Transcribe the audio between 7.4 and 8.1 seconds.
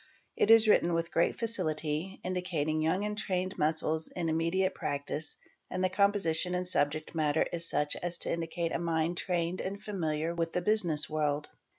is such